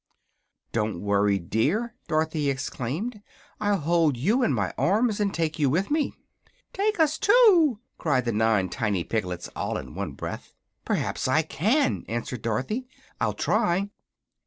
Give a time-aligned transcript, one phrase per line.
[0.71, 3.21] "Don't worry, dear," Dorothy exclaimed,
[3.59, 6.11] "I'll hold you in my arms, and take you with me."
[6.73, 10.55] "Take us, too!" cried the nine tiny piglets, all in one breath.
[10.85, 12.87] "Perhaps I can," answered Dorothy.
[13.19, 13.91] "I'll try."